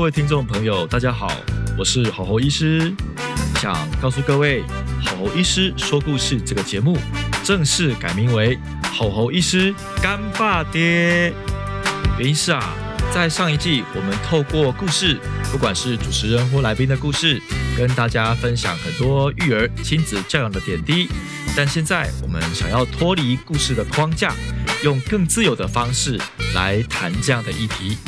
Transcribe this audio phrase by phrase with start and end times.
[0.00, 1.30] 各位听众朋友，大家好，
[1.76, 2.90] 我是吼吼医师，
[3.56, 4.64] 想告诉各位，
[5.04, 6.96] 吼吼医师说故事这个节目
[7.44, 8.58] 正式改名为
[8.94, 11.34] 吼吼医师干爸爹。
[12.18, 12.72] 原因是啊，
[13.12, 15.18] 在上一季我们透过故事，
[15.52, 17.38] 不管是主持人或来宾的故事，
[17.76, 21.10] 跟大家分享很多育儿亲子教养的点滴。
[21.54, 24.32] 但现在我们想要脱离故事的框架，
[24.82, 26.18] 用更自由的方式
[26.54, 27.98] 来谈这样的议题。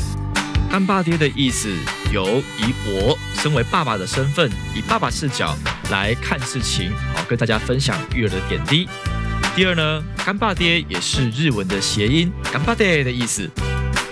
[0.73, 1.69] 干爸爹的意思
[2.11, 5.55] 由以我身为爸爸的身份，以爸爸视角
[5.91, 8.89] 来看事情，好跟大家分享育儿的点滴。
[9.55, 13.51] 第二呢，干爸爹也是日文的谐音，干爸爹的意思。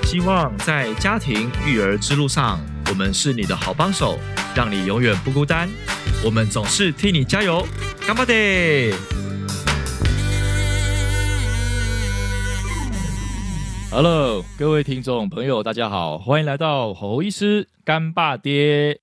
[0.04, 4.20] 希望在家庭育儿之路上，我们是你的好帮手，
[4.54, 5.66] 让你永远不孤单。
[6.22, 7.66] 我们总是替你加油，
[8.06, 8.94] 干爸爹。
[13.92, 19.00] Hello，各位听众朋友，大家好，欢迎来到侯医师干爸爹。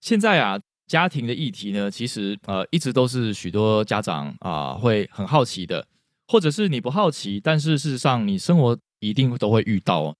[0.00, 5.84] 现在啊，家庭的议题呢，其实呃一直都是许多家长啊会很好奇的，
[6.28, 10.14] 或者是你不好奇，但是事实上你生活一定都会遇到，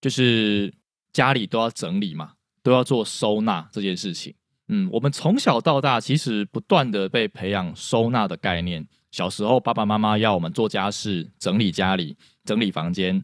[0.00, 0.74] 就是
[1.12, 2.32] 家里都要整理嘛，
[2.64, 4.34] 都要做收纳这件事情。
[4.66, 8.84] 嗯，我们从小到大其实不断的被培养收纳的概念。
[9.10, 13.22] 小时候，爸爸妈妈要我们做家事，整理家里，整理房间；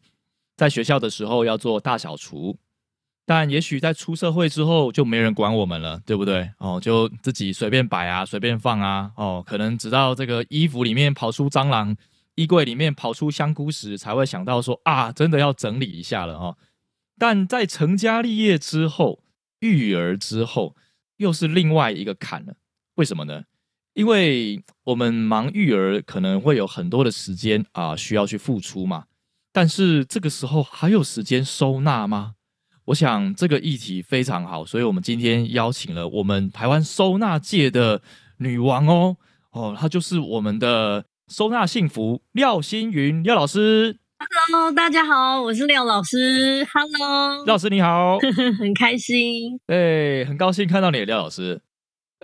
[0.56, 2.56] 在学校的时候要做大小厨，
[3.26, 6.50] 但也许在出社会之后就没人管我们了，对不对？
[6.58, 9.12] 哦，就自己随便摆啊，随便放啊。
[9.16, 11.96] 哦，可能直到这个衣服里面跑出蟑螂，
[12.34, 16.56] 衣柜里面跑出香菇时，才会想到说啊，真的要整理一下了哦。
[17.18, 19.20] 但在成家立业之后，
[19.60, 20.74] 育儿之后，
[21.18, 22.56] 又是另外一个坎了。
[22.96, 23.44] 为什么呢？
[23.94, 29.04] 因为我们忙育儿，可能会有很多的时间啊，需要去付出嘛。
[29.52, 32.34] 但是这个时候还有时间收纳吗？
[32.86, 38.02] 我想这个议题非常好，所以我们今天邀请了我们台湾收纳界的
[38.38, 39.16] 女王哦
[39.52, 43.98] 哦，她就是我们的收纳幸福廖星云廖老师。
[44.50, 46.66] Hello，大家好，我是廖老师。
[46.72, 48.18] Hello，廖老师你好，
[48.58, 51.62] 很开心，哎，很高兴看到你，廖老师。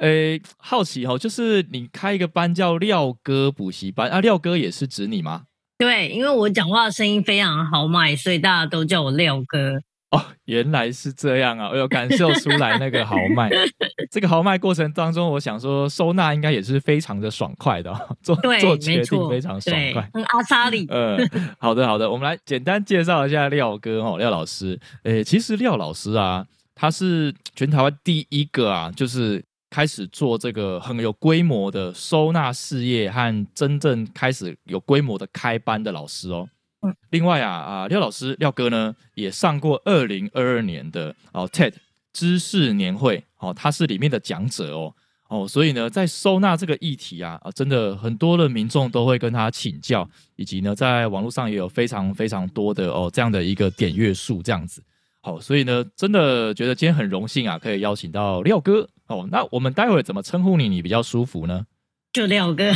[0.00, 4.20] 诶，好奇哦，就是你开一个班叫廖哥补习班啊？
[4.20, 5.42] 廖哥也是指你吗？
[5.78, 9.80] 对，因为我讲话的声音非常豪迈，所以大家都叫我廖哥。
[10.10, 11.68] 哦，原来是这样啊！
[11.68, 13.48] 我有感受出来那个豪迈。
[14.10, 20.10] 这个豪迈过程当中，我想说收纳应该也是非常的爽快的，做做决定非常爽快。
[20.14, 20.84] 嗯，阿莎里。
[20.88, 21.16] 嗯，
[21.60, 24.80] 好的好的，我们来简单介绍一下廖哥哦，廖老师。
[25.04, 26.44] 诶，其实廖老师啊，
[26.74, 29.44] 他是全台湾第一个啊，就是。
[29.70, 36.48] 开始做这个很有规模的收纳事业和真正开始有规模的开班的老师哦。
[36.82, 41.74] 嗯，另外啊啊，廖老师廖哥呢也上过二零二二年的哦 TED
[42.12, 44.94] 知识年会哦，他是里面的讲者哦
[45.28, 54.82] 哦，所以呢在收纳这个议题啊啊，真的很多的民众都会跟他请教，以及呢在网络上也有非常非常多的哦这样的一个点阅数这样子。
[55.22, 58.88] 好，所以呢真的觉得今天很荣幸啊，可以邀请到廖哥。
[59.06, 61.66] 哦，那我们待会怎么称呼你，你比较舒服呢？
[62.12, 62.72] 就廖哥，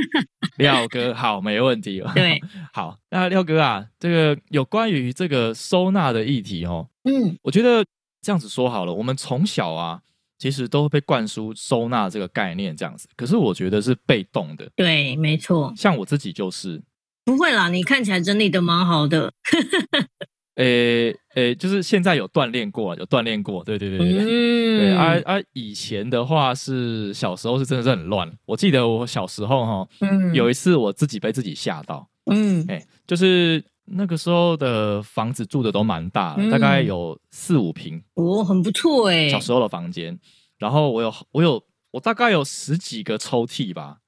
[0.56, 2.02] 廖哥，好，没问题。
[2.14, 2.40] 对，
[2.72, 7.84] 好，那廖哥啊，这个有关于这个收纳的议题哦，嗯，我觉得
[8.22, 10.00] 这样子说好了，我们从小啊，
[10.38, 14.70] 其实都会被灌输收纳这个概念，这样子，可是我觉得是被动的。
[14.76, 15.72] 对，没错。
[15.76, 16.82] 像我自己就是，
[17.24, 19.32] 不会啦，你看起来整理的蛮好的。
[20.60, 24.24] 诶诶，就是现在有锻炼过，有锻炼过，对对对对对。
[24.26, 28.30] 对，而而以前的话是小时候是真的是很乱。
[28.44, 39.30] 我记得我小时候哈，嗯有一次我自己被自己吓到，嗯，哎，就是那个时候的房子住的都蛮大，大概有四五平，哦，很不错哎。
[39.30, 40.18] 小时候的房间，
[40.58, 43.98] 然后我有我有我大概有十几个抽屉吧，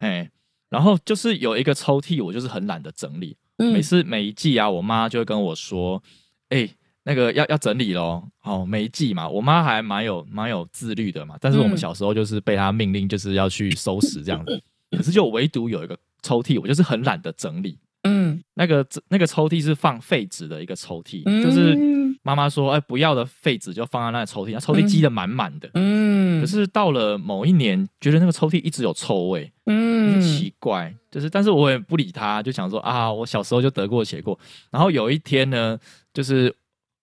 [0.00, 0.30] 哎，
[0.68, 3.38] 然后就是有一个抽屉，我就是很懒得整理。
[3.58, 6.02] 每次每一季啊，我妈就会跟我说
[6.50, 6.68] ：“哎，
[7.04, 8.28] 那个要要整理咯。
[8.42, 11.36] 哦，每一季嘛，我妈还蛮有蛮有自律的嘛。
[11.40, 14.62] 但是我们小时候就是被她命令，就是要去收拾这样子。
[14.96, 17.78] 可是就唯独有一个抽屉，我就是很懒得整理。
[18.04, 21.78] 嗯，那个那个抽屉是放废纸的一个抽屉，就是
[22.22, 25.70] 妈妈说：哎，不要的废纸就放在那个抽屉，那抽屉积得满满的。
[25.74, 29.50] 嗯，可是到了某一年，觉得那个抽屉一直有臭味。
[29.66, 34.38] 嗯，奇怪。”就是，但是我也不理他，就想说啊，我小时候就得过且过。
[34.70, 35.78] 然后有一天呢，
[36.12, 36.54] 就是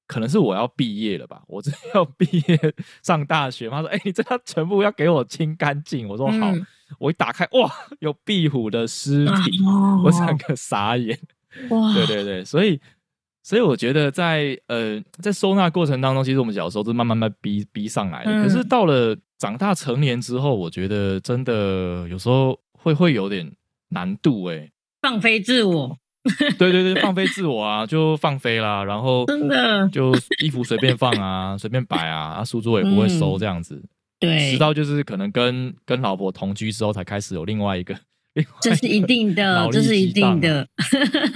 [0.08, 3.70] 可能是我要毕业了吧，我真要毕业上大学。
[3.70, 6.54] 他说：“哎，你这要全部要给我清干净。”我说：“好。”
[6.98, 9.60] 我一打开，哇，有壁虎的尸体，
[10.04, 11.20] 我整个傻眼。
[11.70, 12.82] 哇，对对对，所以
[13.50, 18.32] 所以我觉得在呃在收纳过程当中，其实我们小时候是慢慢慢逼逼上来的。
[18.32, 23.52] 嗯可是到了长大成年之后，我觉得真的有时候会会有点
[23.90, 24.70] 难度哎。
[25.02, 25.98] 放飞自我，
[26.60, 30.14] 对对对，放飞自我啊，就放飞啦，然后真的就
[30.44, 33.84] 衣服随便放啊， 随便摆啊，啊书桌也不会收这样子。
[34.20, 37.96] 对直，到就是可能跟跟老婆同居之后，才开始有另外一个，
[38.36, 40.68] 另外这是一定的， 这是一定的。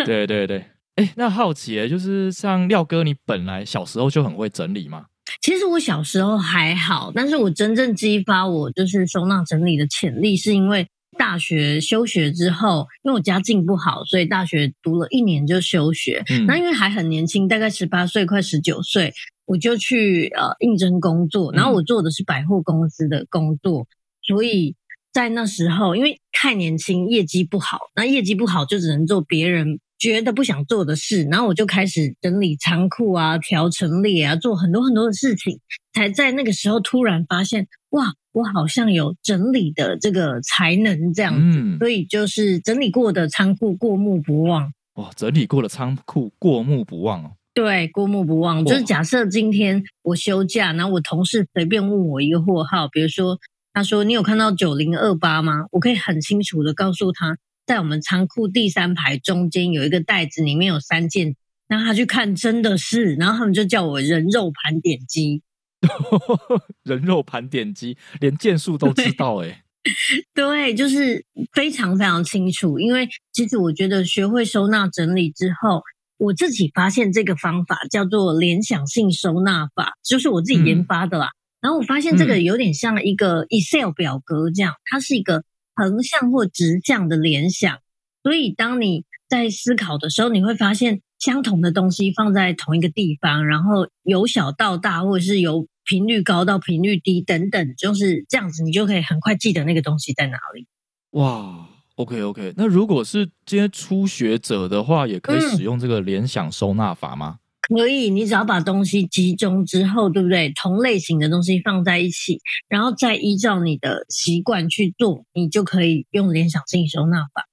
[0.05, 0.63] 对对对。
[0.95, 5.05] 哎，那好奇欸就是像廖哥，你本来小时候就很会整理吗？
[5.41, 10.87] 其实我小时候还好，但是我真正激发我就是收纳整理的潜力，是因为
[11.17, 16.23] 大学休学之后，因为我家境不好，所以大学读了一年就休学。
[16.29, 19.11] 嗯那因为还很年轻，大概十八岁快十九岁，
[19.45, 23.87] 我就去呃应征工作，然后我做的是百货公司的工作，
[24.21, 24.75] 所以
[25.11, 35.59] 在那时候因为太年轻，业绩不好，那业绩不好就只能做别人觉得不想做的事，然后我就开始整理仓库啊、调陈列啊，做很多很多的事情，
[35.93, 41.59] 才在那个时候突然发现，哇，我好像有整理的这个才能这样子。
[41.59, 47.31] 嗯，所以就是整理过的仓库过目不忘，哇，整理过的仓库过目不忘哦。
[47.53, 48.65] 对，过目不忘。
[48.65, 53.37] 就是假设今天我休假，然后我同事随便问我一个货号，比如说
[53.71, 55.67] 他说你有看到九零二八吗？
[55.71, 61.35] 我可以很清楚的告诉他，在我们仓库第三排中间有一个袋子，里面有三件。
[61.67, 65.41] 然后他去看，真的是，然后他们就叫我人肉盘点机。
[66.83, 69.63] 人肉盘点机，连件数都知道哎。
[70.33, 72.79] 对，就是非常非常清楚。
[72.79, 75.81] 因为其实我觉得学会收纳整理之后，
[76.17, 81.29] 我自己发现这个方法叫做联想性收纳法，就是我自己研发的啦。
[81.59, 85.43] 然后我发现这个有点像一个 Excel 表格这样，它是一个
[85.75, 87.79] 横向或直向的联想。
[88.23, 100.67] 所以当你在思考的时候，你会发现相同的东西放在同一个地方，然后由小到大，或者是由频率高到频率低等等，就是这样子，你就可以很快记得那个东西在哪里。
[101.11, 107.39] 哇，OK OK，那如果是这些初学者的话，也可以嗯使用这个联想收纳法吗？
[107.69, 110.51] 可以，你只要把东西集中之后，对不对？
[110.53, 117.47] 同类型的东西放在一起，然后再依照你的习惯去做，你就可以用联想性收纳法。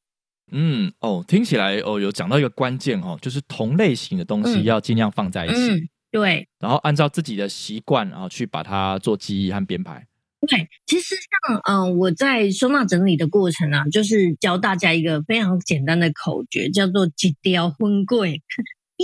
[0.53, 10.05] 嗯，哦，听起来哦，有讲到一个关键哦，就是同类型的东西嗯要尽量放在一起，嗯，对然后按照自己的习惯，然后去把它做记忆和编排。
[10.49, 18.43] 对，其实像嗯、呃我在收纳整理的过程啊，就是教大家一个非常简单的口诀，叫做“几条荤桂”，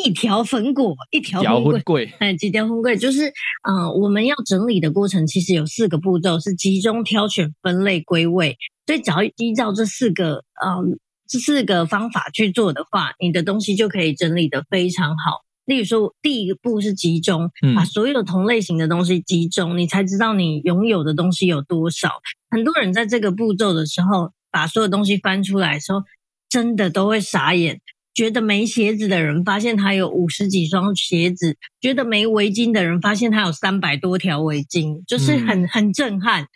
[0.04, 1.72] 一条粉果，一条摇荤桂。
[1.72, 3.32] 荤柜，哎，几条荤桂就是，
[3.62, 8.58] 呃，我们要整理的过程其实有四个步骤，是集中、挑选、分类、归位。
[8.86, 10.84] 所以只要依照这四个，呃，
[11.26, 15.40] 这四个方法去做的话，你的东西就可以整理的非常好。
[15.64, 22.20] 例如说，第一个步是集中，嗯把所有同类型的东西集中，你才知道你拥有的东西有多少。
[22.50, 26.02] 很多人在这个步骤的时候，把所有东西翻出来的时候，
[26.48, 27.80] 真的都会傻眼。
[28.16, 36.46] 觉得没鞋子的人发现他有五十几双鞋子，觉得没围巾的人发现他有三百多条围巾，就是很、很震撼。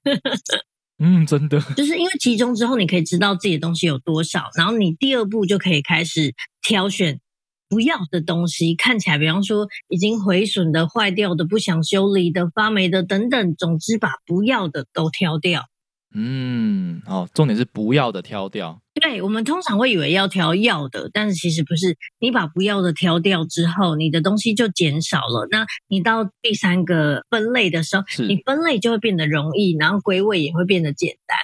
[0.98, 7.20] 嗯，真的， 就是因为集中之后，你可以知道自己的东西有多少，然后你第二步就可以开始挑选
[7.68, 15.66] 不要的东西，看起来比方说已经毁损的、坏掉的、不想修理的、发霉的等等，总之把不要的都挑掉。
[16.12, 18.80] 嗯，哦，重点是不要的挑掉。
[18.94, 21.96] 对我们通常会以为要挑要的，但是其实不是。
[22.18, 25.46] 你把不要的挑掉之后，你的东西就减少了。
[25.50, 31.38] 那你到第三个分类的时候，你分类就会变得容易，然后归位也会变得简单。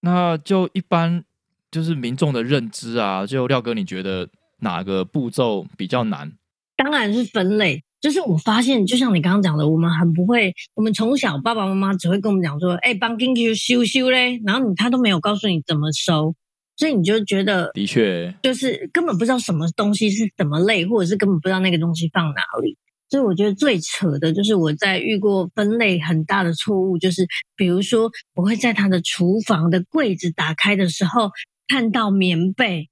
[0.00, 1.24] 那就一般
[1.70, 4.28] 就是民众的认知啊，就廖哥，你觉得
[4.60, 6.32] 哪个步骤比较难？
[6.76, 7.84] 当然是分类。
[8.00, 16.34] 就是我发现，就像你刚刚讲的，我们很不会，我们从小爸爸妈妈只会跟我们讲说，哎、帮进去修修嘞，然后你他都没有告诉你怎么收，
[16.76, 22.76] 所以你就觉得的确，就是根本不知道什么东西是怎么类，或者是根本不知道那个东西放哪里。
[23.08, 27.24] 所以我觉得最扯的就是我在遇过分类很大的错误，就是
[27.54, 31.30] 比如说我会在他的厨房的柜子打开的时候
[31.68, 32.88] 看到棉被，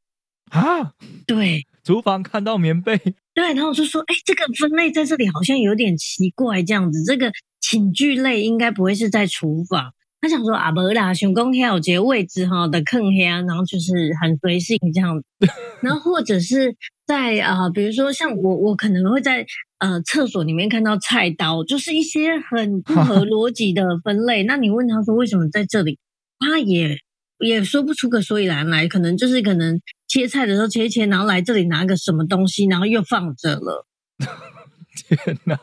[0.50, 0.92] 啊，
[1.26, 2.96] 对厨房看到棉被，
[3.34, 9.92] 对，然后我就说，哎，这个分类在这里好像有点奇怪，这样子，这个寝具类应该不会是在厨房。
[10.20, 15.24] 他想说啊，不啦，想讲遐有这个位置哈的坑遐，然后就是很随性这样子。
[15.82, 16.74] 然后或者是
[17.06, 19.44] 在啊、呃比如说像我，我可能会在
[19.80, 24.44] 呃厕所里面看到菜刀，就是一些很不合逻辑的分类。
[24.44, 25.98] 那你问他说为什么在这里，
[26.38, 26.96] 他也
[27.40, 33.86] 也说不出个所以然来，可能就是可能切菜的时候切一切，然后来这里拿个什么东西，然后又放着了。
[34.94, 35.58] 天哪，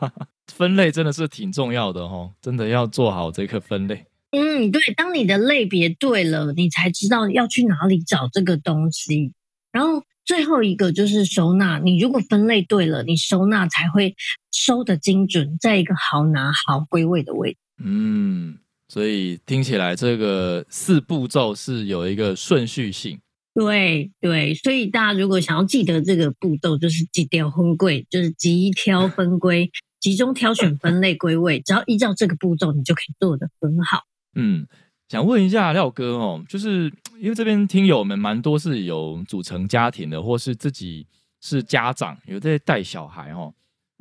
[0.46, 4.04] 分类真的是挺重要的哦，真的要做好这个分类。
[4.32, 9.32] 嗯，对，当你的类别对了，你才知道要去哪里找这个东西。
[9.70, 14.14] 然后最后一个就是收纳，你如果分类对了，你收纳才会
[14.50, 17.58] 收的精准，在一个好拿好归位的位置。
[17.82, 18.58] 嗯，
[18.88, 23.18] 所以听起来这个四步骤是有一个顺序性。
[23.54, 34.04] 对对，所以大家如果想要记得这个步骤，就是集调分归，就是集挑分归，集中挑选分类归位，只要依照这个步骤，你就可以做得很好。
[34.34, 34.66] 嗯，
[35.08, 41.06] 想问一下廖哥哦，就是因为这边听友们蛮多是有组成家庭的，或是自己
[41.42, 43.52] 是家长，有在带小孩哦。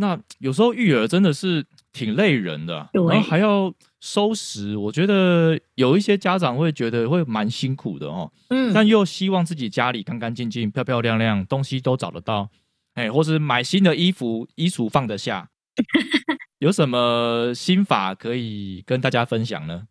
[0.01, 8.31] 那有时候育儿真的是挺累人的，然后还要收拾，我觉得有一些家长会觉得会蛮辛苦的哦。
[8.49, 12.49] 嗯，但又希望自己家里干干净净、漂漂亮亮，东西都找得到，
[12.95, 15.49] 哎，或是买新的衣服，衣橱放得下，
[16.57, 19.83] 有什么心法可以跟大家分享呢？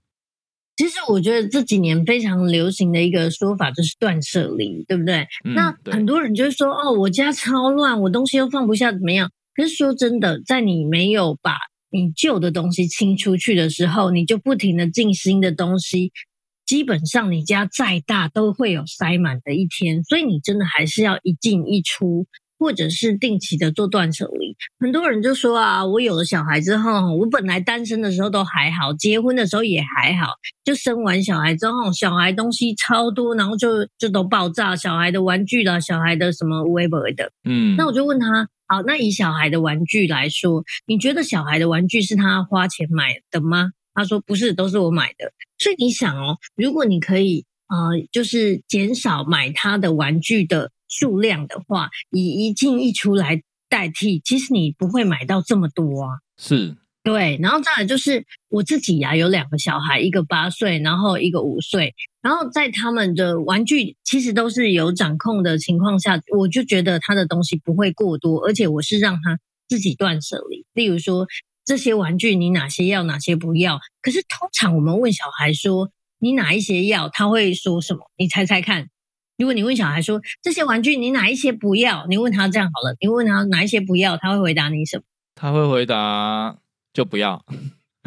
[0.76, 5.28] 其实我觉得这几年非常流行的一个说法就是断舍离，对不对？
[5.54, 11.52] 那很多人就会说：“哦，我家超乱，我东西又放不下，怎么样？”可是说真的，在你没有把
[11.90, 16.12] 你旧的东西清出去的时候，你就不停的进新的东西，
[16.64, 22.26] 基本上你家再大都会有塞满的一天，所以你真的还是要一进一出。
[22.60, 43.70] 或者是定期的做断舍离，很多人就说啊，我有了小孩之后，我本来单身的时候都还好，结婚的时候也还好，就生完小孩之后，小孩东西超多，然后就就都爆炸，小孩的玩具啦，小孩的什么 whatever 的，嗯，那我就问他，好，那以小孩的玩具来说，你觉得小孩的玩具是他花钱买的吗？
[43.94, 45.32] 他说不是，都是我买的。
[45.56, 50.70] 所以你想哦，如果你可以啊，就是减少买他的玩具的。
[50.90, 56.18] 数量的话，以一进一出来代替，其实你不会买到这么多啊。
[56.36, 57.38] 是，对。
[57.40, 61.94] 然后再来就是我自己呀，有两个小孩，一个八岁，然后一个五岁。
[62.20, 70.66] 然后在他们的玩具其实都是有掌控的情况下，我就觉得他的东西不会过多，而且我是让他自己断舍离。
[70.74, 71.26] 例如说
[71.64, 73.80] 这些玩具你哪些要，哪些不要。
[74.02, 78.00] 可是通常我们问小孩说你哪一些要，他会说什么？
[78.18, 78.88] 你猜猜看。
[79.40, 85.02] 如果你问小孩说这些玩具你哪一些不要，你问他这样好了，你问他哪一些不要，他会回答你什么？
[85.34, 86.58] 他会回答
[86.92, 87.42] 就不要。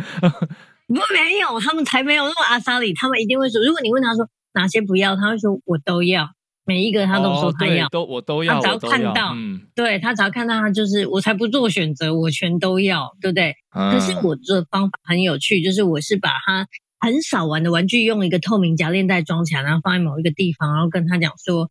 [0.86, 6.30] 不没有，他们才没有那么阿萨里，他们一定会说，如果你问他说哪些不要，他会说我都要，
[6.66, 8.62] 每一个他都说他要，都我都要。
[8.62, 9.34] 他只要看到，
[9.74, 13.56] 对他只要看到他就是我才不做选择，我全都要，对不对？
[13.74, 16.68] 可是我这方法很有趣，就是我是把他。
[17.04, 21.70] 很少玩的玩具，用一个透明夹链袋装起来，然后放在某一个地方，然后跟他讲说，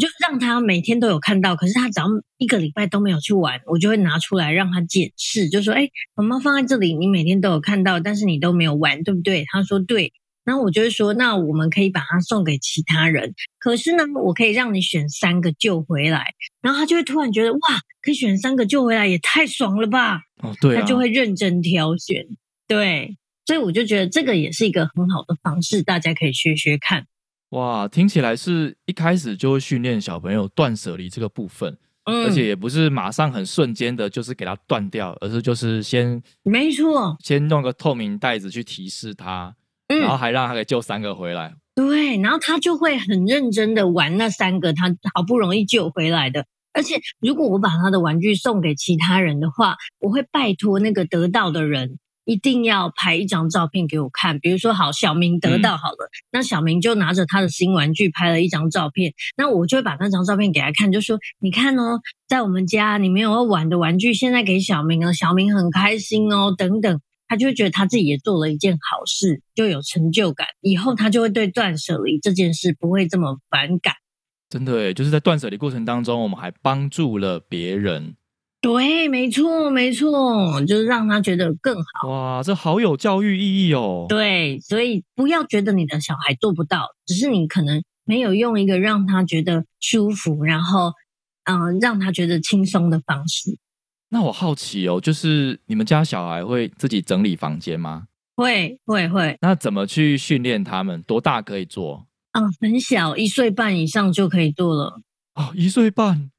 [0.00, 1.54] 就让他每天都有看到。
[1.54, 2.06] 可是他只要
[2.38, 10.12] 一个礼拜都没有去玩，我就会拿出来让他检视，就说：“哎，妈妈放在这里，你每天都有看到，但是你都没有玩，对不对？”他说：“对。”
[10.44, 13.34] 然后我就会说：“那我们可以把它送给其他人。
[13.60, 17.60] 可是呢，我可以让你选三个救回来。”然后他就会突然觉得：“哇，
[18.02, 22.26] 可以选三个救回来，也太爽了吧！”哦，对，他就会认真挑选，
[22.66, 23.16] 对。
[23.48, 27.06] 所以我就觉得这个也是一个很好的方式，大家可以学学看。
[27.52, 39.54] 哇，听起来是一开始就会训练小朋友断舍离这个部分，而且也不是马上很瞬间的，就是给他断掉，而是就是先没错，先弄个透明袋子去提示他，
[39.86, 41.54] 然后还让他给救三个回来。
[41.74, 46.44] 对，然后他就会很认真的玩那三个他好不容易救回来的。
[46.74, 51.98] 而且如果我把他的玩具送给其他人的话，我会拜托那个得到的人。
[52.28, 73.94] 一定要拍一张照片给我看，比如说好小明得到好了，那小明就拿着他的新玩具拍了一张照片，那我就会把那张照片给他看，就说你看哦，在我们家你没有玩的玩具，现在给小明了，小明很开心哦，等等，他就会觉得他自己也做了一件好事，就有成就感，以后他就会对断舍离这件事不会这么反感。
[74.50, 78.16] 真的，就是在断舍离过程当中，我们还帮助了别人。
[78.60, 82.08] 对，没错，没错，就是让他觉得更好。
[82.08, 84.06] 哇，这好有教育意义哦。
[84.08, 90.92] 对，所以不要觉得你的小孩做不到，只是你可能没有用一个让他觉得舒服，然后
[91.44, 93.58] 嗯，让他觉得轻松的方式。
[94.08, 98.06] 那我好奇哦，就是你们家小孩会自己整理房间吗？
[98.34, 99.38] 会，会，会。
[99.40, 101.00] 那怎么去训练他们？
[101.02, 102.06] 多大可以做？
[102.32, 105.00] 嗯，很小，一岁半以上就可以做了。
[105.36, 106.30] 哦，一岁半。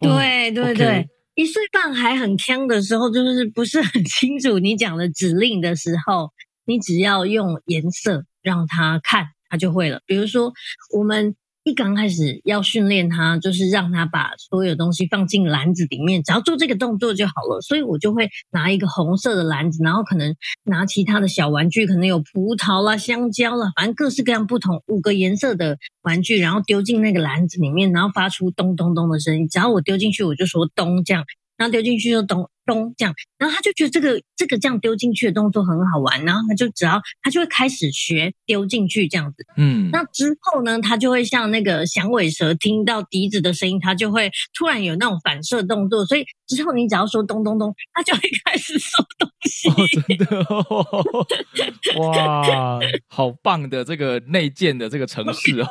[0.00, 1.08] 对，对，对。
[1.36, 6.30] 一岁半还很呛的时候，就是不是很清楚你讲的指令的时候，
[6.64, 10.00] 你只要用颜色让他看，他就会了。
[10.06, 10.50] 比如说，
[10.96, 11.36] 我们
[11.66, 17.60] 一刚开始要训练他，就是让他把所有东西放进篮子里面，只要做这个动作就好了。
[17.60, 20.32] 所以我就会拿一个红色的篮子，然后可能
[20.62, 29.48] 拿其他的小玩具，可能有葡萄啦、香蕉啦，反正各式各样不同五个颜色的玩具，然后丢进那个篮子里面，然后发出咚咚咚的声音。
[29.48, 31.24] 只要我丢进去，我就说咚这样，
[31.56, 32.48] 然后丢进去就咚。
[32.66, 39.44] 咚这样，然后他就觉得这个这个这样丢进去的动作很好玩，然后他就只要他就会开始学丢进去这样子。
[39.56, 46.04] 嗯，那之后呢，他就会像那个响尾蛇听到笛子的声音，他就会突然有那种反射动作。
[46.06, 49.68] 所以之后你只要说咚咚咚，他就会 开始收东西。
[50.06, 55.68] 真的，哇，好棒的这个内建的这个城市哦。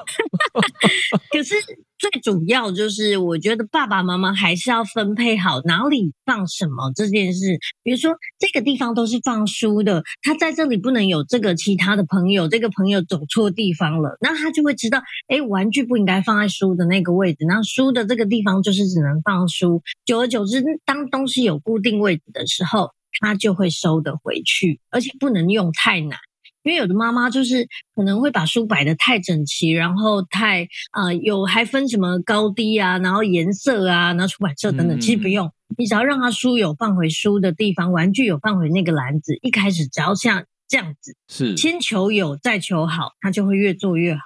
[1.32, 1.56] 可是。
[1.98, 7.55] 最主要就是，我觉得爸爸妈妈还是要分配好哪里放什么这件事。
[7.84, 19.82] 比如说，这个地方都是放书的，他在这里不能有这个其他的朋友，这个朋友走错地方了，那他就会知道，哎，玩具不应该放在书的那个位置，那书的这个地方就是只能放书。
[20.06, 26.18] 久而久之，当东西有固定位置的时候，他就会收得回去，而且不能用太难。
[26.66, 44.22] 因为有的妈妈就是可能会把书摆的太整齐，然后太啊有还分什么高低啊，然后颜色啊，然后出版社等等，其实不用，你只要让他书有放回书的地方，玩具有放回那个篮子，一开始只要像这样子，是先求有再求好，他就会越做越好。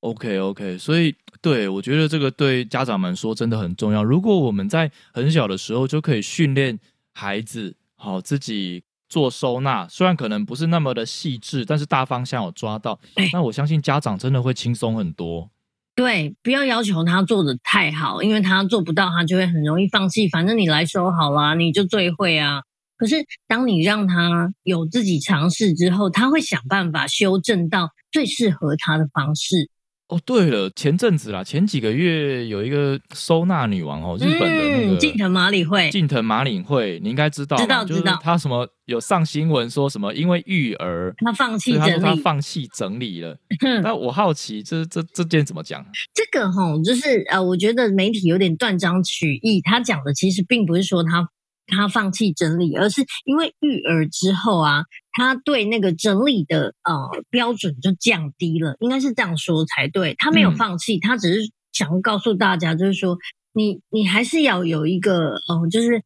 [0.00, 4.02] OK OK，所以对我觉得这个对家长们说真的很重要。
[4.02, 6.80] 如果我们在很小的时候就可以训练
[7.12, 8.82] 孩子好自己。
[9.14, 12.98] 做收纳虽然可能不是那么的细致，但是大方向有抓到，
[13.32, 15.48] 那我相信家长真的会轻松很多。
[15.94, 20.26] 对，不要要求他做的太好，因为他做不到，他就会很容易放弃。
[20.28, 22.62] 反正你来收好啦，你就最会啊。
[22.96, 29.70] 可是当你让他有自己尝试之后，他会想办法修正到最适合他的方式。
[30.14, 38.16] 哦，对了，前阵子啦，前几个月有一个收纳女王哦，日本的那个近藤麻里惠，近藤麻里惠，你应该知道，知道知道。
[38.22, 40.14] 她什么有上新闻说什么？
[40.14, 43.36] 因为育儿，她放弃整理，她放弃整理了。
[43.82, 45.84] 那我好奇，这这这件怎么讲？
[46.14, 49.60] 这个哈，就是呃，我觉得媒体有点断章取义。
[49.64, 51.28] 他讲的其实并不是说他。
[51.66, 60.14] 他放弃整理，而是因为育儿之后啊，他对那个整理的呃标准就降低了，应该是这样说才对。
[60.18, 63.16] 他没有放弃，他只是想告诉大家，就是说，
[63.52, 66.02] 你你还是要有一个呃，就是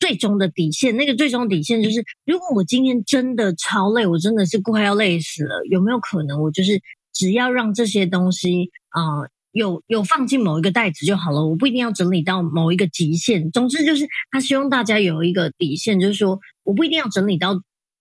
[0.00, 0.96] 最终的底线。
[0.96, 9.02] 那个最终底线就是，如果我今天真的超累，我真的是快要累死了，有没有可能我就是只要让这些东西啊？
[9.56, 13.50] 有有放进某一个袋子就好了，我不一定要整理到某一个极限。
[13.50, 17.58] 总之就是他希望大家有一个底线，就是说我不一定要整理到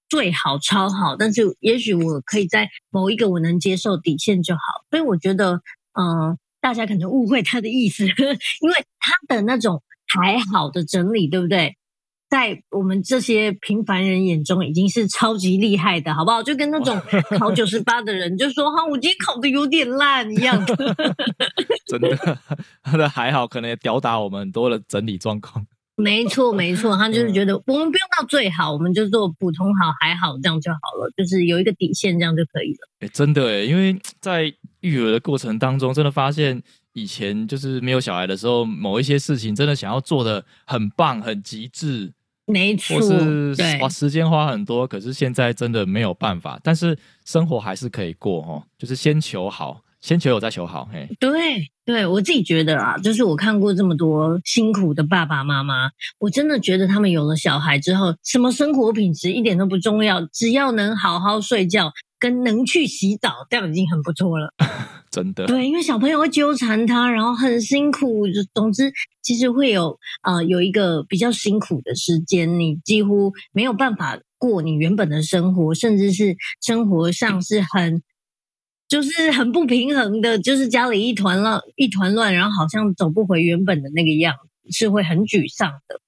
[0.09, 4.61] 最好超好，但是也许我可以在某一个我能接受底线就好。
[4.89, 5.61] 所以我觉得，
[5.97, 8.05] 嗯，大家可能误会他的意思，
[8.61, 11.77] 因为他的那种还好的整理，对不对？
[12.29, 16.41] 在我们这些平凡人眼中，已经是超级厉害的，好不好？
[16.41, 16.99] 就跟那种
[17.37, 20.65] 考九十八的人，就说哈，我今天考的有点烂一样。
[21.87, 22.17] 真的，
[22.83, 25.65] 他的还好，可能也吊打我们很多的整理状况。
[25.97, 32.89] 没错，没错，他就是觉得我们不用到最好，我们就做普通好，还好这样就好了，就是有一个底线，这样就可以了。
[32.99, 36.61] 哎，真的哎，因为在育儿的过程当中，真的发现
[36.95, 42.13] 以前就是没有小孩的时候，某一些事情真的想要做的很棒、很极致。
[42.47, 51.05] 没错，是花时间花很多，可是现在真的没有办法，但是生活还是可以过哦，就是先求好，先求有再求好，嘿。
[51.19, 61.91] 对，对我自己觉得啊，就是我看过这么多辛苦的爸爸妈妈，我真的觉得他们有了小孩之后，什么生活品质一点都不重要，只要能好好睡觉。
[62.17, 64.51] 跟能去洗澡，这样已经很不错了。
[65.15, 68.27] 真的，对，因为小朋友会纠缠他，然后很辛苦。
[68.27, 78.03] 就总之，其实会有啊，有一个比较辛苦的时间，你几乎没有办法过你原本的生活，甚至是生活上是很
[78.89, 86.01] 就是很不平衡的，就是家里一团乱，一团乱，然后好像走不回原本的那个样子，是会很沮丧的。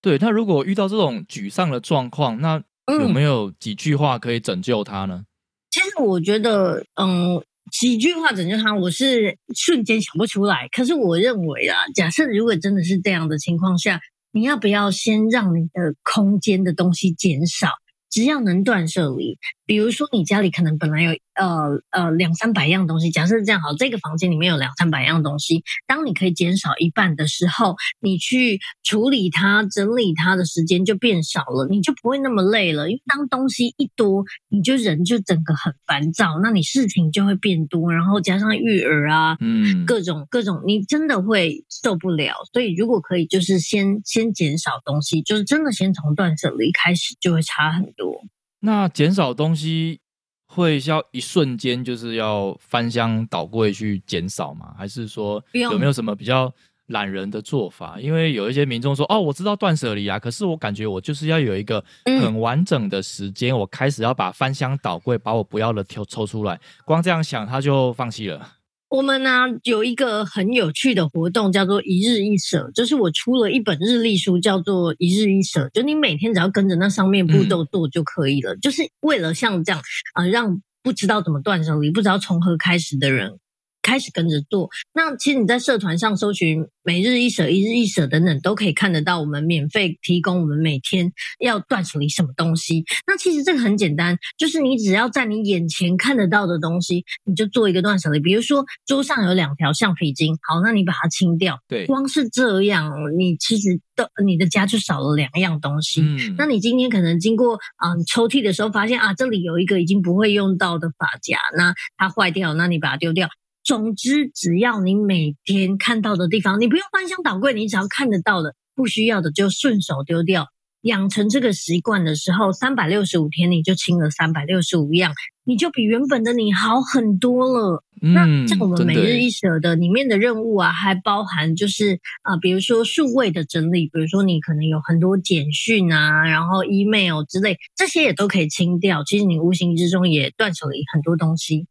[0.00, 5.24] 对那，如果遇到这种沮丧的状况，那有没有几句话可以拯救他呢？
[5.68, 10.68] 其实我觉得，嗯，几句话拯救他，我是瞬间想不出来。
[10.70, 14.00] 可是我认为啊，假设如果真的是这样的情况下，
[14.32, 17.68] 你要不要先让你的空间的东西减少？
[18.08, 32.88] 只要能断舍离，比如说你家里可能本来有呃呃两三百样东西，假设这样好，这个房间里面有两三百样东西，当你可以减少一半的时候，你去处理它、整理它的时间就变少了，你就不会那么累了。
[32.88, 42.34] 因为当东西一多，你就人就整个很烦躁，那你事情就会变多，然后加上育儿啊，嗯，各种各种，你真的会受不了。
[42.52, 48.22] 所以如果可以，就是先先减少东西，就是真的先从断舍离开始，就会差很多。
[48.60, 50.00] 那减少东西
[50.46, 54.74] 会要一瞬间就是要翻箱倒柜去减少吗？
[54.78, 56.52] 还是说有没有什么比较
[56.86, 58.00] 懒人的做法？
[58.00, 68.55] 因为有一些民众说：“哦，我知道断舍离啊，可是我感觉我就是要有一个很完整的时间，我开始要把翻箱倒柜，把我不要的抽抽出来。”光这样想他就放弃了。
[68.88, 79.82] 我们呢有一个很有趣的活动，叫做一日一舍，就是我出了一本日历书，叫做一日一舍，就你每天只要跟着那上面步骤做就可以了，就是为了像这样
[80.14, 83.38] 啊，让不知道怎么断舍离、不知道从何开始的人。
[83.86, 92.84] 开始跟着做，那其实你在社团上搜寻“每日一舍”“一日一舍”等等，都可以看得到我们免费提供我们每天要断舍离什么东西。
[93.06, 98.18] 那其实这个很简单，就是你只要在你眼前看得到的东西，你就做一个断舍离。
[98.18, 101.56] 比如说桌上有两条橡皮筋，好，那你把它清掉。
[101.68, 106.00] 对，光是这样，你其实的你的家就少了两样东西。
[106.02, 113.28] 嗯，那你今天可能经过啊抽屉的时候，发现啊这里有一个已经不会用到的发夹，那它坏掉，那你把它丢掉。
[113.66, 120.46] 总之，只要你每天看到的地方，你不用翻箱倒柜，你只要看得到的，不需要的就顺手丢掉。
[120.82, 125.12] 养成这个习惯的时候，三百六十五天你就清了三百六十五样，
[125.44, 127.82] 你就比原本的你好很多了。
[128.00, 139.02] 那像我们每日一舍的里面的任务啊，还包含就是啊，比如说数位的整理，比如说你可能有很多简讯啊，然后 email 之类，这些也都可以清掉。
[139.02, 141.66] 其实你无形之中也断舍离很多东西。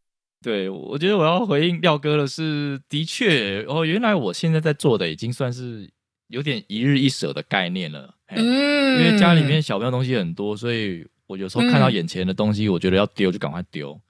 [0.46, 5.90] 对，我觉得我要回应廖哥的是，的确哦，原来我现在在做的已经算是
[6.28, 8.14] 有点一日一舍的概念了。
[8.28, 14.00] 嗯，因为家里面小朋友东西很多，所以我有时候看到眼前的东西，我觉得要丢就赶快丢。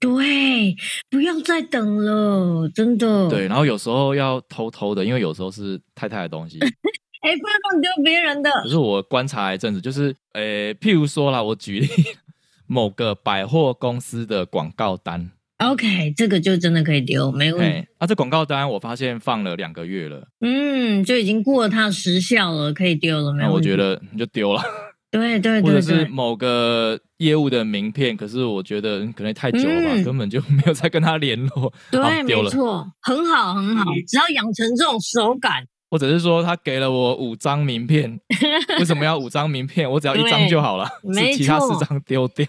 [0.00, 0.74] 对，
[1.10, 3.28] 不要再等了，真的。
[3.28, 6.58] 对，然后有时候要偷偷的，因为有时候是太太的东西。
[7.20, 8.50] 哎，不要乱丢别人的。
[8.62, 11.88] 可是我观察一阵子，就是呃，譬如说啦，我举例
[12.66, 15.32] 某个百货公司的广告单。
[15.58, 17.88] OK，这个就真的可以丢，没问题。
[17.98, 23.32] 啊，这广告单我发现放了两个月了，嗯，就已经过了它的时效了，可以丢了。
[23.32, 24.62] 那我觉得你就丢了。
[25.10, 31.72] 对对对，或者是某个业务的名片，可是我觉得可能太久了吧，根本就没有再跟他联络。
[31.90, 38.20] 对，没错，很好很好，只要养成这种手感，或者是说他给了我五张名片，
[38.78, 39.90] 为什么要五张名片？
[39.90, 42.46] 我只要一张就好了，没 其他四张丢掉。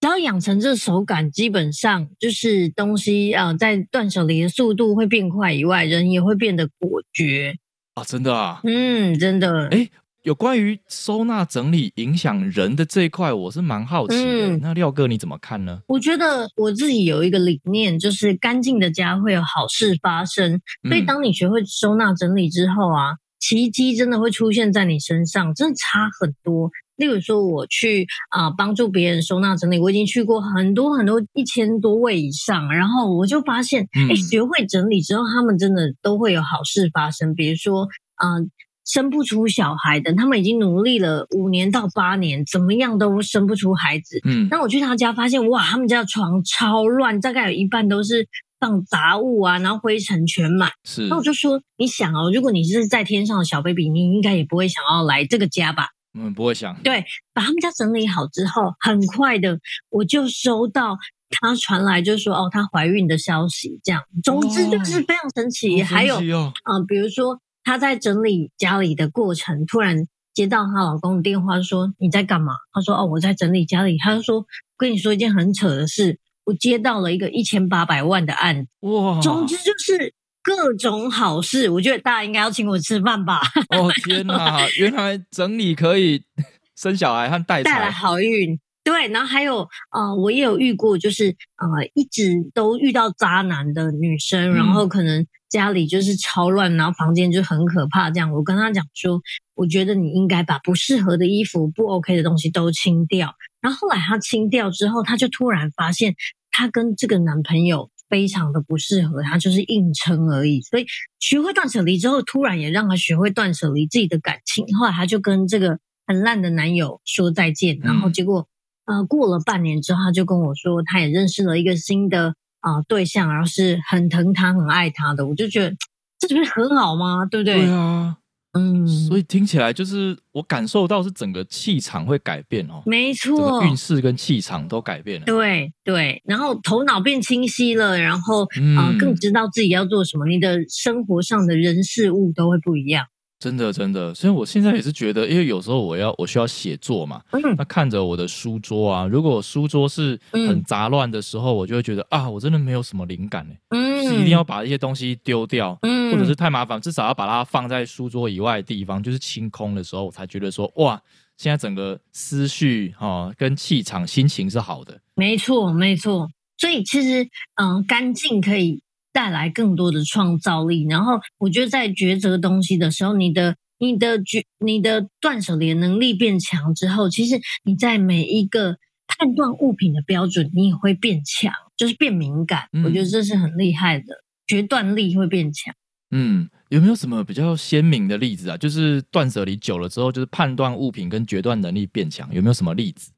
[0.00, 7.54] 只要养成这手感，基本上就是东西啊，在断舍离的速度会变快以外，人也会变得果决
[7.92, 8.02] 啊！
[8.02, 9.68] 真的啊，嗯，真的。
[9.68, 9.86] 哎，
[10.22, 14.56] 有关于收纳整理影响人的这一块，我是蛮好奇的。
[14.56, 15.82] 那廖哥你怎么看呢？
[15.88, 20.58] 我觉得我自己有一个理念，就是干净的家会有好事发生。
[20.88, 26.70] 所以当你学会收纳整理之后啊，奇迹真的会出现在你身上，真的差很多。
[27.00, 37.34] 例如说，我去啊帮助别人收纳整理，我已经去过很多很多一千多位以上，然后我就发现，哎，学会整理之后，他们真的都会有好事发生。
[37.34, 38.36] 比如说，啊，
[38.84, 44.20] 生不出小孩的，他们已经努力了五年到八年，怎么样都生不出孩子。
[44.28, 50.70] 嗯，那我去他家发现，哇，他们家的床超乱，大概有一半都是放杂物啊，然后灰尘全满。
[50.84, 55.86] 是，那我就说，你想哦，如果你是在天上的小 baby，你应该也不会想要来这个家吧？
[56.12, 56.74] 嗯，不会想。
[56.82, 59.58] 对，把他们家整理好之后，很快的
[59.90, 63.80] 我就收到他传来，就是说哦，她怀孕的消息。
[63.84, 65.82] 这样，总之就是非常神奇。
[65.82, 66.16] 还有
[66.64, 69.96] 啊，比如说她在整理家里的过程，突然
[70.34, 72.54] 接到她老公的电话，说你在干嘛？
[72.72, 73.96] 她说哦，我在整理家里。
[73.98, 74.44] 她就说
[74.76, 78.66] 跟你说一件很扯的事，我接到了一个一千八百万的案。
[78.80, 80.12] 哇，总之就是。
[80.42, 83.40] 各种好事，我觉得大家应该要请我吃饭吧。
[83.76, 86.22] 哦天哪，原来整理可以
[86.76, 88.58] 生小孩和带带来好运。
[88.82, 91.26] 对，然后还有呃，我也有遇过，就是
[91.58, 98.10] 呃，一直都遇到渣男的女生，然后可能家里就是超乱，然后房间就很可怕。
[98.10, 99.20] 这样，我跟她讲说，
[99.54, 103.34] 我觉得你应该把不适合的衣服、不 OK 的东西都清掉。
[103.60, 106.14] 然后后来她清掉之后，她就突然发现，
[106.50, 107.90] 她跟这个男朋友。
[108.10, 110.60] 非常的不适合他，就是硬撑而已。
[110.60, 110.84] 所以
[111.20, 114.66] 学会断舍离之后，突然也让他学会断舍离自己的感情。
[114.76, 118.46] 后来他就跟这个很烂的男友说再见，然后结果
[118.84, 125.26] 呃，过了半年之后，他就跟我说，他也认识了一个新的啊、对象，然后是很疼他、很爱他的。
[125.26, 125.76] 我就觉得
[126.18, 127.24] 这不是很好吗？
[127.30, 127.54] 对不对？
[127.54, 128.16] 对啊，
[128.52, 135.26] 嗯，所以听起来就是我感受到是整个气场会改变哦，没错，运势跟气场都改变了。
[135.26, 138.42] 对对，然后头脑变清晰了，然后
[138.76, 143.06] 啊、嗯更知道自己要做什么，你的生活上的人事物都会不一样。
[143.40, 147.40] 真的真的，所以我现在也是觉得，因为有时候我要我需要写作嘛，嗯。
[147.56, 161.00] 那看着我的书桌啊，如果书桌是很嗯杂乱的时候，我就会觉得啊，我真的没有什么灵感呢，嗯，是一定要把一些东西丢掉，嗯，或者是太麻烦，至少要把它放在书桌以外的地方，就是清空的时候，我才觉得说哇，
[161.38, 165.00] 现在整个思绪哈、哦、跟气场、心情是好的。
[165.14, 166.28] 没错，没错。
[166.58, 170.86] 所以其实，嗯、干净可以带来更多的创造力。
[170.88, 182.68] 然后，我觉得在抉择东西的时候，你的、你的决、你的断舍离的能力变强之后，其实你在每一个判断物品的标准，你也会变强，就是变敏感。
[182.72, 184.06] 嗯我觉得这是很厉害的，
[184.46, 185.74] 决断力会变强。
[186.12, 188.56] 嗯，有没有什么比较鲜明的例子啊？
[188.56, 193.12] 就是断舍离久了之后，就是判断物品跟决断能力变强，有没有什么例子？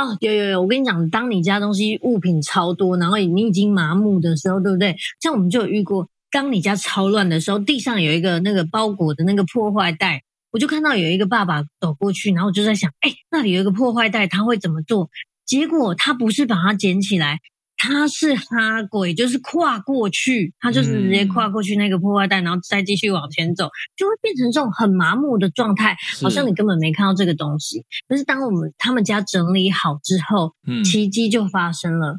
[0.00, 4.96] 哦，有有有，我跟你讲，当你家东西物品超多，然后你已经麻木的时候，对不对？
[5.20, 15.10] 像我们就有遇过，当你家超乱的时候，地上有一个那个包裹的那个破坏袋，我就看到有一个爸爸走过去，然后我就在想，哎，那里有一个破坏袋，他会怎么做？
[15.44, 17.40] 结果他不是把它捡起来，
[17.82, 27.86] 他是哈鬼，就是跨过去，他就是直接跨过去那个破坏袋，然后再继续往前走，就会变成这种很麻木的状态，好像你根本没看到这个东西。
[28.06, 30.84] 可是当我们他们家整理好之后，嗯。
[30.84, 32.18] 奇迹就发生了。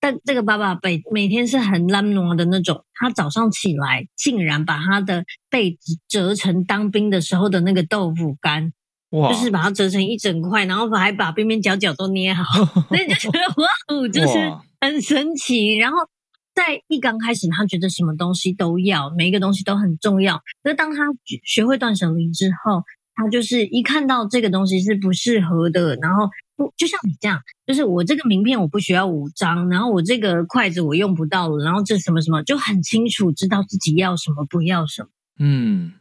[0.00, 8.72] 但这个爸爸每每天是很懒惰的那种，他早上起来竟然把他的被子折成当兵的时候的那个豆腐干，
[9.10, 15.76] 哇，就是把它折成一整块，然后还把边边角角都捏好， 所以就觉得哇哦，就是哇很神奇。
[15.76, 15.98] 然后
[16.54, 20.36] 在一刚开始，他觉得什么东西都要，每一个东西都很重要。
[20.62, 21.04] 可是当他
[21.44, 22.82] 学会断舍离之后，
[23.14, 35.08] 他就是一看到这个东西是不适合的，然后不就像你这样，就是我这个名片我不需要五张，然后我这个筷子我用不到了，然后这什么什么就很清楚知道自己要什么不要什么。
[35.40, 35.92] 嗯，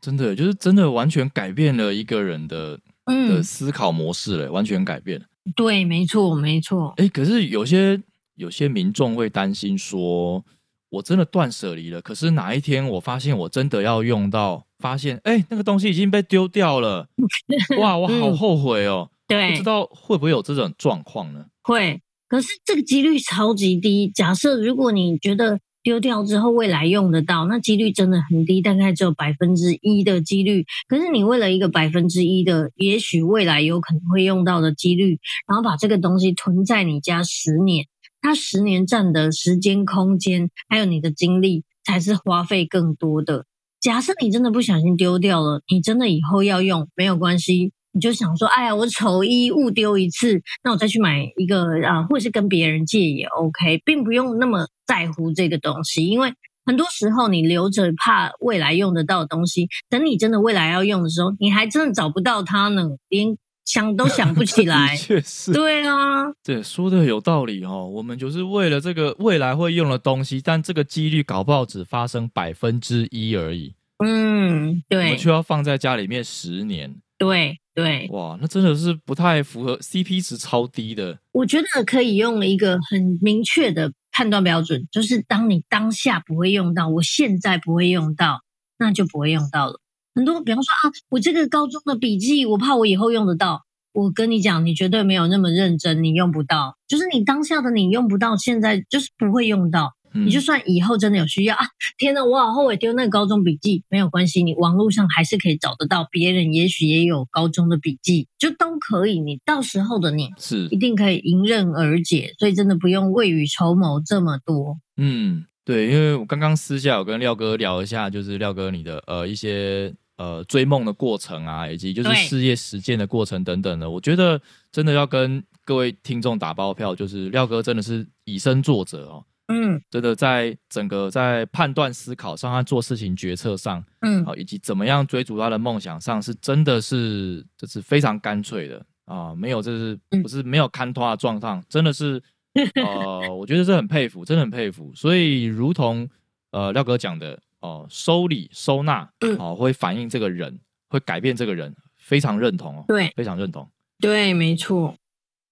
[0.00, 5.26] 真的就是真的完全改变了一个人的的嗯，思考模式了，完全改变了。
[5.54, 6.94] 对，没错，没错。
[6.96, 8.00] 哎，可是有些
[8.36, 10.44] 有些民众会担心说，
[10.90, 17.08] 我真的断舍离了，可是哪一天我发现我真的要用到，发现哎那个东西已经被丢掉了，
[17.80, 19.10] 哇，我好嗯后悔哦。
[19.26, 21.46] 对不对知，道会不会有这种状况呢？
[21.62, 24.06] 会，可是这个几率超级低。
[24.14, 30.66] 假设如果你觉得丢掉之后未来用得到，那几率真的很低，大概只有百分之一的几率。
[30.88, 35.18] 可是你为了一个百分之一的，也许未来有可能会用到的几率，
[35.48, 37.86] 然后把这个东西囤在你家十年，
[38.24, 43.44] 它十年占的时间、空间，还有你的精力，才是花费更多的。
[43.82, 56.32] 假设你真的不小心丢掉了，你真的以后要用没有关系，你就想说，哎呀，我丑一误丢一次，那我再去买一个啊，或是跟别人借也 OK，并不用那么在乎这个东西，因为
[56.64, 64.94] 很多时候你留着怕未来用得到的东西，等你真的未来要用的时候，你还真的找不到它呢，连想都想不起来。
[64.96, 67.86] 确实，对啊，对，说的有道理哦。
[67.86, 73.74] 我们就是为了这个未来会用的东西，但这个几率搞不好只发生百分之一而已，
[74.04, 81.18] 嗯，我对们却要放在家里面十年，对对，哇，那真的是不太符合 CP 值超低的。
[81.32, 88.42] 我觉得可以用一个很明确的判断标准，就是当你当下不会用到，我现在不会用到，
[88.78, 89.80] 那就不会用到了。
[90.14, 93.62] 很多，比方说啊，我这个高中的笔记，我怕我以后用得到。
[93.92, 96.76] 我跟你讲，你绝对没有那么认真，你用不到。
[96.88, 99.92] 就是你当下的你用不到，现在就是不会用到。
[100.16, 101.66] 嗯你就算以后真的有需要啊，
[101.98, 109.18] 天呐，我好后悔丢那个高中笔记，没有关系，你网络上还是可以找得到，别人也许也有高中的笔记，就都可以。
[109.18, 114.78] 你到时候的你是一，定可以迎刃而解，所以真的不用未雨绸缪这么多。
[114.96, 129.24] 嗯，对，因为我刚刚私下有跟廖哥聊一下，就是廖哥你的呃一些呃追梦的过程啊，以及就是事业实践的过程等等的，我觉得真的要跟各位听众打包票，就是廖哥真的是以身作则哦。
[129.48, 142.22] 嗯真的在整个在判断思考上，他做事情决策上嗯啊，以及怎么样追逐他的梦想上，是真的是这是非常干脆的啊，没有这是嗯不是没有看拖的状况，真的是
[142.82, 144.90] 呃，我觉得是很佩服，真的很佩服。
[144.94, 146.08] 所以如同
[146.52, 153.66] 呃廖哥讲的哦、收礼收纳嗯哦、会反映这个人，会改变这个人，非常认同哦，对非常认同。
[153.98, 154.94] 对，没错。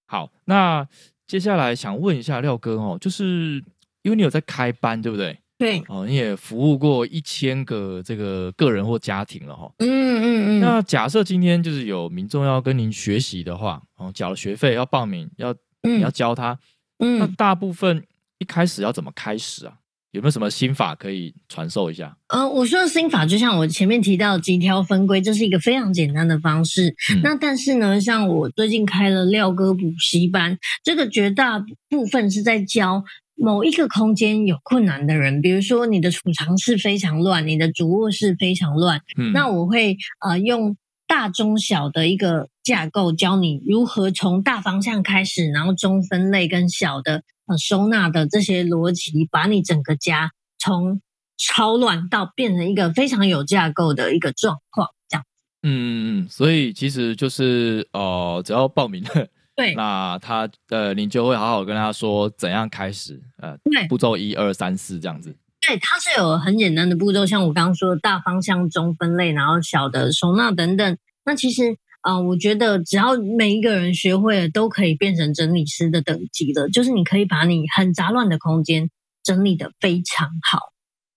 [0.06, 0.86] 好，那
[1.26, 3.64] 接下来想问一下廖哥哦，就是
[4.02, 5.38] 因为你有在开班，对不对？
[5.56, 9.72] 对，哦，你也服务过一千个这个个人或家庭了哈。
[9.78, 10.24] 嗯嗯
[10.58, 10.60] 嗯。
[10.60, 16.58] 那假设今天就是有民众要跟您学习的话，哦，缴了学费要报名，要你要教他，
[16.98, 18.04] 嗯，那大部分
[18.38, 19.78] 一开始要怎么开始啊？
[20.12, 22.14] 有没有什么心法可以传授一下？
[22.28, 26.94] 呃，我说的心法就像我前面提到几条分规，这是一个非常简单的方式。
[27.22, 33.02] 那但是呢，像我最近开了廖哥补习班，这个绝大部分是在教
[33.34, 39.00] 某一个空间有困难的人，比如说你的储藏室非常乱，你的主卧室非常乱，
[39.32, 40.76] 那我会呃用
[41.08, 47.22] 大中小的一个架构教你如何从大方向开始，然后中分类跟小的。
[47.46, 51.00] 呃，收纳的这些逻辑，把你整个家从
[51.36, 55.24] 超乱到变成一个非常有架构的一个状况，这样。
[55.62, 59.26] 嗯嗯嗯，所以其实就是呃，只要报名了，
[59.56, 65.34] 对， 那他呃，你就会好好跟他说怎样开始，呃，对，步骤一二三四这样子。
[65.60, 70.96] 对，它是有很简单的步骤，像我刚刚说的大方向中分类，然后小的收纳等等。
[71.24, 71.76] 那其实。
[72.02, 76.68] 啊，我觉得只要每一个人学会了，都可以变成整理师的等级了。
[76.68, 78.90] 就是你可以把你很杂乱的空间
[79.22, 80.58] 整理的非常好。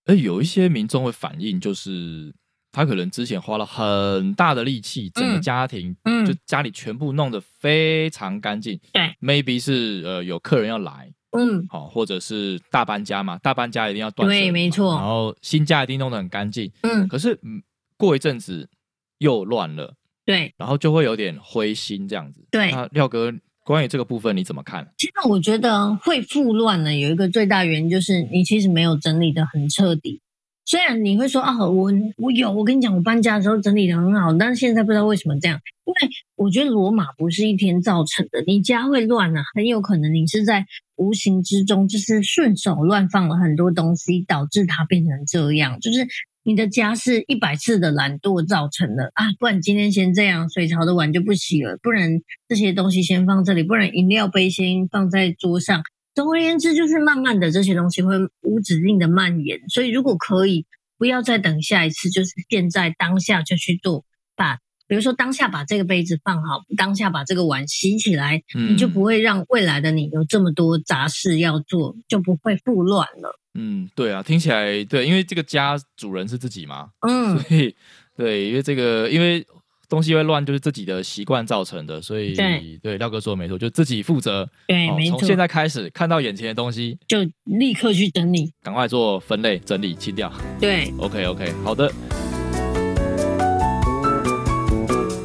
[0.06, 2.32] 而有一些民众会反映，就是
[2.72, 8.80] 他可能之前花了很大的力气，整个家庭，嗯，就家里全部弄得非常干净。
[8.94, 14.94] 对，maybe 是呃有客人要来，嗯，好，或者是大搬家嘛，大搬家一定要断对，没错。
[14.94, 17.64] 然后新家一定弄得很干净，嗯，可是嗯，
[17.98, 18.70] 过一阵子
[19.18, 19.96] 又乱了。
[20.26, 22.44] 对，然后就会有点灰心这样子。
[22.50, 23.32] 对，那廖哥，
[23.64, 24.88] 关于这个部分你怎么看？
[24.98, 30.20] 其实我觉得会复乱呢，有一个最大原因就是你其实没有整理的很彻底。
[30.66, 35.62] 虽然你会说啊，我我有，我跟你讲，我搬家的时候整理的很好，但是现在不知道为什么这样。
[35.86, 46.08] 因为我觉得罗马不是一天造成的，你家会乱啊，很有可能你是在无形之中就是顺手乱放了很多东西，导致它变成这样，就是。
[46.48, 49.26] 你的家是一百次的懒惰造成的啊！
[49.40, 55.82] 不然今天先这样，水槽的碗就不洗了；不然这些东西先放这里；不然饮料杯先放在桌上。
[56.14, 59.60] 总而言之，就是慢慢的这些东西会无止境的蔓延。
[59.70, 60.68] 所以，如果可以，
[61.00, 64.06] 不要再等下一次，就是现在当下就去做。
[64.36, 73.40] 把比如说当下把这个杯子放好，当下把这个碗洗起来，你就不会让未来的你有这么多杂事要做，就不会复乱了。
[73.56, 77.76] 嗯，对啊，听起来对，因为这个家主人是自己嘛，嗯，所以
[78.18, 79.46] 对，因为这个因为
[79.88, 82.80] 东西会乱，就是自己的习惯造成的，所以对。
[82.84, 91.92] 对廖哥说的没错，就自己负责，对，没错，从现在开始看到眼前的东西，就立刻去整理，赶快做分类整理清掉，对，OK OK，好的，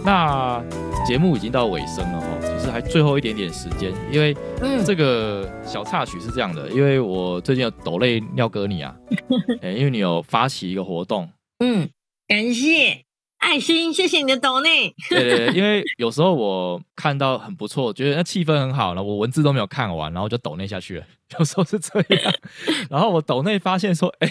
[0.04, 0.62] 那
[1.06, 2.26] 节目已经到尾声了哈。
[2.60, 4.36] 是还最后一点点时间，因为
[4.84, 8.94] 这个小插曲是这样的，因为我最近有抖泪尿哥你啊，
[9.62, 11.88] 哎，因为你有发起一个活动，嗯，
[12.28, 13.02] 感谢
[13.40, 14.94] 爱心，谢谢你的抖内。
[15.08, 21.04] 对对对，因为有时候我看到很不错，觉得那气氛很好了，我文字都没有看完，然后就抖内下去了。
[21.38, 22.32] 有时候是这样，
[22.90, 24.28] 然后我抖内发现说，哎，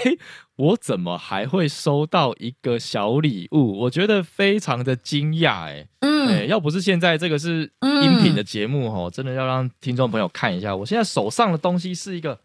[0.58, 3.80] 我怎么还会收到一个小礼物？
[3.82, 5.88] 我觉得非常的惊讶，哎。
[6.02, 7.72] 嗯，要不是现在这个是
[8.04, 10.76] 音频的节目哦，真的要让听众朋友看一下。
[10.76, 12.40] 我现在手上的东西是一个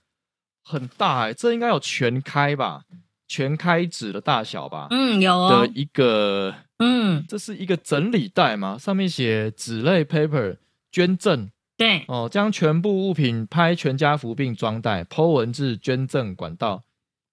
[0.62, 2.84] 很大哎，这应该有全开吧，
[3.26, 4.88] 全开纸的大小吧？
[4.90, 10.56] 嗯，有的一个，嗯，这是一个整理袋嘛，上面写纸类 paper
[10.92, 16.84] 捐赠，对哦，将全部物品拍全家福并装袋，剖文字捐赠管道，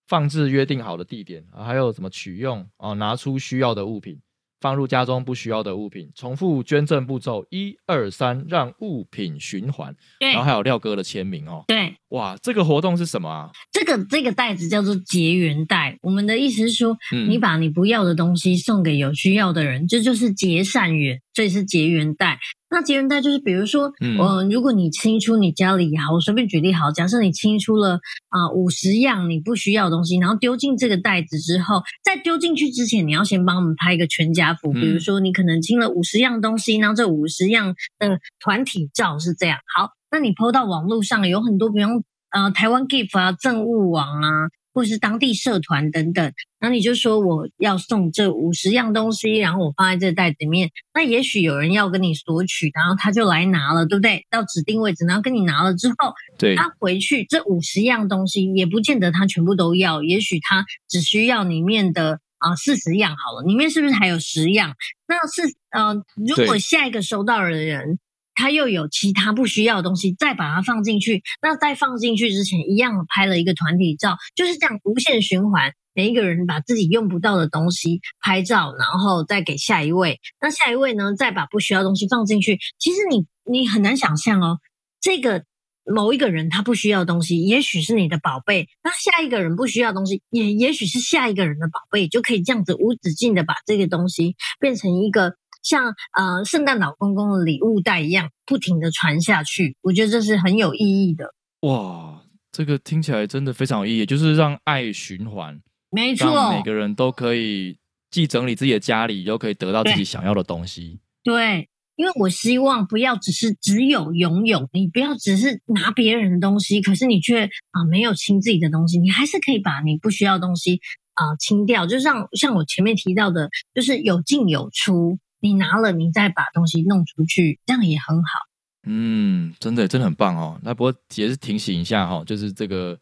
[0.08, 4.20] 放置约定好的地点啊，还有什么取用哦，拿出需要的物品。
[4.62, 9.94] 放入家中不需要的物品，重复捐赠步骤一二三，让物品循环。
[10.20, 11.66] 然后还有廖哥的签名哦。
[11.68, 13.50] 对，哇，这个活动是什么啊？
[13.72, 15.98] 这个这个袋子叫做结缘袋。
[16.04, 16.96] 我们的意思是说，
[17.28, 22.40] 你把你不要的东西送给有需要的人，这就是结善缘，所以是结缘袋。
[22.72, 39.60] 那结缘袋就是，比如说，嗯，如果你清出你家里，好，我随便举例，好，假设你清出了啊五十样你不需要的东西，然后丢进这个袋子之后，在丢进去之前，你要先帮我们拍一个全家福，比如说你可能清了五十样东西，然后这五十样的团体照是这样。
[39.76, 44.48] 好，那你 PO 到网络上有很多，比方呃台湾 Gift 啊、政务网啊。
[44.74, 46.32] 或是当地社团等等，
[46.62, 50.70] 那你就说我要送这五十样东西，然后我放在这袋子里面。
[50.94, 54.28] 那也许有人要跟你索取，然后他就来拿了，对不对？
[54.30, 64.76] 到指定位置，然后跟你拿了之后，对，他回去这五十样东西也不见得他全部都要，也许他只需要里面的啊四十样好了，里面是不是还有十样？
[65.08, 65.42] 那是
[65.72, 67.98] 呃，如果下一个收到的人
[68.34, 71.22] 他又有其他不需要的东西，再把它放进去。
[71.42, 75.74] 那在放进去之前，一样拍了一个团体照，就是这样无限循环。
[75.94, 80.20] 每一个人把自己用不到的东西拍照，然后再给下一位。
[80.40, 82.60] 那下一位呢，再把不需要的东西放进去。
[82.80, 84.60] 其实你你很难想象哦，
[85.02, 85.44] 这个
[85.84, 88.70] 某一个人他不需要东西，也许是你的宝贝。
[88.84, 95.36] 那下一个人不需要东西，也也许是下一个人的宝贝，就可以这样子无止境的把这个东西变成一个。
[95.62, 101.34] 像呃圣诞老公公的礼物袋一样，不停的传下去，我觉得这是很有意义的。
[101.62, 107.78] 哇，这个听起来真的非常有意义，就是让爱循环，没错，每个人都可以
[108.10, 111.00] 既整理自己的家里，又可以得到自己想要的东西。
[111.24, 120.82] 对，因为我希望不要只是只有拥有，你不要只是拿别人的东西，可是你却啊没有清自己的东西，你还是可以把你不需要的东西
[121.14, 125.20] 啊清掉，就像像我前面提到的，就是有进有出。
[125.42, 128.40] 你拿了，你再把东西弄出去，这样也很好。
[128.88, 130.60] 嗯，真的，真的很棒哦。
[130.64, 132.98] 那不过也是提醒一下哈，就是这个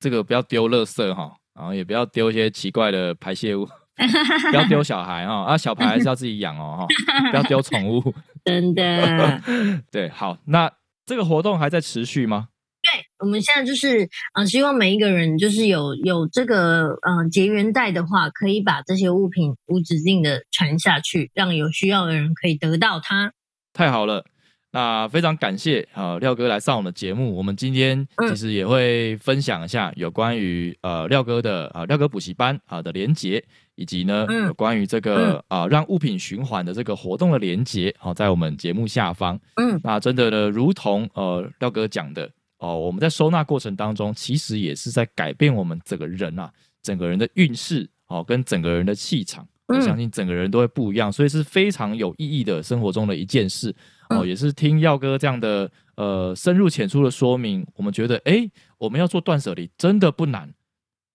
[0.00, 3.64] 这个不要丢垃圾哈，然后也不要丢一些奇怪的排泄物，
[4.50, 8.14] 不要丢小孩哈，啊，小孩还是要自己养哦哈，不要丢宠物。
[8.44, 9.40] 真的。
[9.92, 10.72] 对，好，那
[11.06, 12.48] 这个活动还在持续吗？
[12.92, 23.32] 对，我们现在就是呃，希望每一个人就是有有这个嗯结缘袋的话，可以把这些物品无止境的传下去，让有需要的人可以得到它。
[23.72, 24.24] 太好了，
[24.72, 27.36] 那非常感谢啊廖哥来上我们的节目。
[27.36, 33.44] 我们今天其实也会分享一下有关于呃廖哥的啊廖哥补习班啊的连接，
[33.76, 39.38] 以及呢有关于这个啊让物品循环的这个活动的连接，好在我们节目下方。
[39.54, 42.28] 嗯，那真的呢，如同呃廖哥讲的。
[42.60, 46.52] 哦，我们在收纳过程当中，其实也是在改变我们整个人啊，
[46.82, 53.74] 整个人的运势哦，跟整个人的气场，我相信整个人都会不一样，所以是非常有意义的生活中的一件事
[54.10, 54.26] 哦。
[54.26, 60.52] 也是听耀哥这样的呃深入浅出的说明，我们觉得哎，我们要做断舍离真的不难，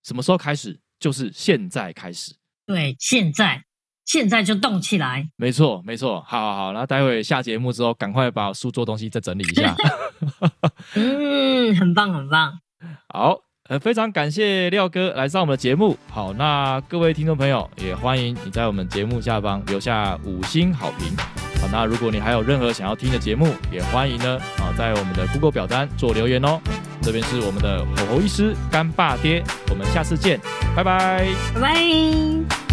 [0.03, 0.79] 什么时候开始？
[0.97, 2.33] 就是现在开始。
[2.65, 3.64] 对，现在。
[4.05, 9.75] 现在就动起来，没错没错，好好好，那待会下节目之后，赶快把书桌东西再整理一下。
[10.93, 12.53] 嗯，很棒很棒。
[13.09, 13.37] 好，
[13.67, 15.97] 呃，非常感谢廖哥来上我们的节目。
[16.09, 21.15] 好，那各位听众朋友也欢迎你在我们节目下方留下五星好评。
[21.59, 26.61] 好，那如果你还有任何想要听的节目，也欢迎呢啊，在我们的 Google 表单做留言哦。
[27.01, 30.39] 这边是我们的吼吼医师干爸爹，我们下次见，
[30.75, 32.64] 拜拜，拜拜。